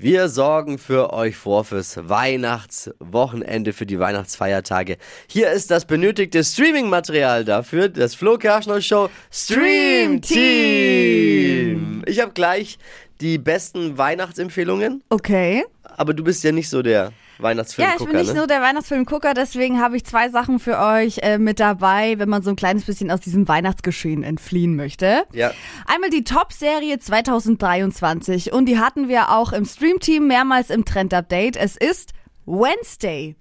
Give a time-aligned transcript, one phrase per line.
[0.00, 4.96] Wir sorgen für euch vor fürs Weihnachtswochenende, für die Weihnachtsfeiertage.
[5.28, 12.04] Hier ist das benötigte Streaming-Material dafür, das Flo Kerschner Show Stream Team.
[12.06, 12.78] Ich habe gleich
[13.20, 15.64] die besten Weihnachtsempfehlungen, Okay.
[15.82, 18.40] aber du bist ja nicht so der Ja, Weihnachtsfilmgucker, ich bin nicht ne?
[18.40, 22.42] so der Weihnachtsfilmgucker, deswegen habe ich zwei Sachen für euch äh, mit dabei, wenn man
[22.42, 25.24] so ein kleines bisschen aus diesem Weihnachtsgeschehen entfliehen möchte.
[25.32, 25.52] Ja.
[25.86, 31.56] Einmal die Top-Serie 2023 und die hatten wir auch im Stream-Team mehrmals im Trend-Update.
[31.56, 32.12] Es ist
[32.48, 33.36] Wednesday.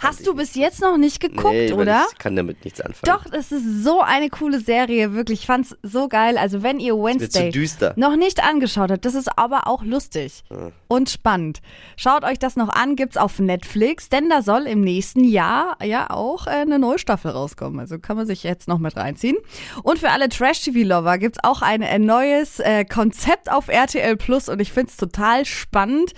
[0.00, 2.06] Hast du bis jetzt noch nicht geguckt, nee, oder?
[2.10, 3.18] Ich kann damit nichts anfangen.
[3.18, 5.40] Doch, es ist so eine coole Serie, wirklich.
[5.40, 6.38] Ich fand's so geil.
[6.38, 7.52] Also wenn ihr Wednesday
[7.96, 10.42] noch nicht angeschaut habt, das ist aber auch lustig
[10.88, 11.60] und spannend.
[11.96, 16.10] Schaut euch das noch an, gibt's auf Netflix, denn da soll im nächsten Jahr ja
[16.10, 17.78] auch äh, eine neue Staffel rauskommen.
[17.78, 19.36] Also kann man sich jetzt noch mit reinziehen.
[19.82, 24.60] Und für alle Trash-TV-Lover gibt's auch ein äh, neues äh, Konzept auf RTL Plus und
[24.60, 26.12] ich find's total spannend.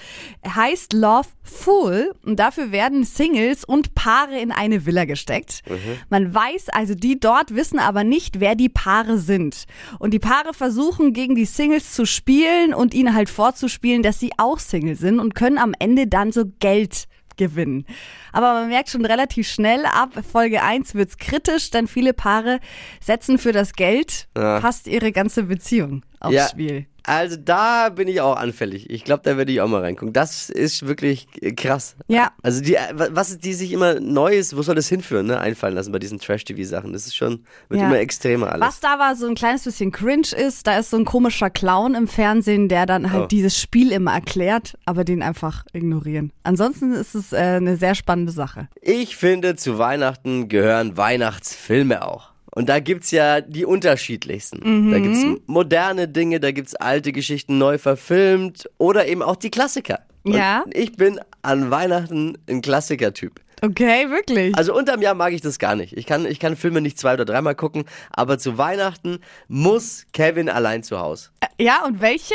[0.47, 5.61] Heißt Love Fool und dafür werden Singles und Paare in eine Villa gesteckt.
[6.09, 9.65] Man weiß also, die dort wissen aber nicht, wer die Paare sind.
[9.99, 14.31] Und die Paare versuchen gegen die Singles zu spielen und ihnen halt vorzuspielen, dass sie
[14.39, 17.05] auch Single sind und können am Ende dann so Geld
[17.37, 17.87] gewinnen.
[18.33, 22.61] Aber man merkt schon relativ schnell, ab Folge 1 wird's kritisch, denn viele Paare
[23.01, 24.61] setzen für das Geld Ja.
[24.61, 26.49] fast ihre ganze Beziehung aufs Ja.
[26.49, 26.87] Spiel.
[27.05, 28.89] Also da bin ich auch anfällig.
[28.91, 30.13] Ich glaube, da werde ich auch mal reingucken.
[30.13, 31.97] Das ist wirklich krass.
[32.09, 32.31] Ja.
[32.43, 35.93] Also die, äh, was die sich immer Neues, wo soll das hinführen, ne, einfallen lassen
[35.93, 36.93] bei diesen Trash-TV-Sachen.
[36.93, 37.87] Das ist schon, wird Ja.
[37.89, 38.67] immer extremer alles.
[38.67, 41.95] Was da war so ein kleines bisschen cringe ist, da ist so ein komischer Clown
[41.95, 43.27] im Fernsehen, der dann halt Oh.
[43.27, 46.33] dieses Spiel immer erklärt, aber den einfach ignorieren.
[46.45, 48.69] Ansonsten ist es äh, eine sehr spannende Sache.
[48.81, 52.32] Ich finde, zu Weihnachten gehören Weihnachtsfilme auch.
[52.55, 54.91] Und da gibt's ja die unterschiedlichsten.
[54.91, 60.01] Da gibt's moderne Dinge, da gibt's alte Geschichten neu verfilmt oder eben auch die Klassiker.
[60.23, 60.65] Und Ja.
[60.73, 63.41] Ich bin an Weihnachten ein Klassiker-Typ.
[63.63, 64.57] Okay, wirklich.
[64.57, 65.97] Also unterm Jahr mag ich das gar nicht.
[65.97, 70.49] Ich kann, ich kann Filme nicht zwei oder dreimal gucken, aber zu Weihnachten muss Kevin
[70.49, 71.31] allein zu Haus.
[71.59, 72.35] ja, und welche?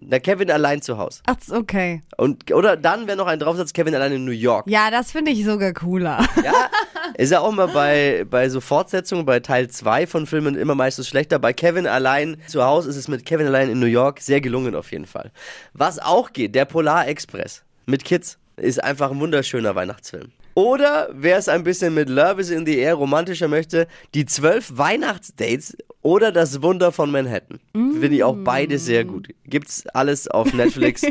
[0.00, 1.22] Na, Kevin allein zu Haus.
[1.26, 2.02] Ach, okay.
[2.16, 4.68] Und, oder dann, wenn noch ein draufsatz, Kevin allein in New York.
[4.68, 6.24] Ja, das finde ich sogar cooler.
[6.44, 6.70] Ja,
[7.14, 11.08] ist ja auch mal bei, bei so Fortsetzungen, bei Teil 2 von Filmen immer meistens
[11.08, 11.38] schlechter.
[11.38, 14.74] Bei Kevin allein zu Hause ist es mit Kevin allein in New York sehr gelungen
[14.74, 15.32] auf jeden Fall.
[15.72, 20.32] Was auch geht, der Polar Express mit Kids ist einfach ein wunderschöner Weihnachtsfilm.
[20.54, 24.72] Oder wer es ein bisschen mit Love is in the Air romantischer möchte, die zwölf
[24.74, 25.76] Weihnachtsdates
[26.08, 27.60] oder das Wunder von Manhattan.
[27.74, 29.28] Finde ich auch beide sehr gut.
[29.44, 31.02] Gibt's alles auf Netflix.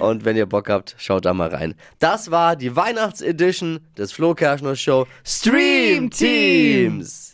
[0.00, 1.74] Und wenn ihr Bock habt, schaut da mal rein.
[1.98, 7.27] Das war die Weihnachtsedition des Flo Kerschner Show Stream Teams.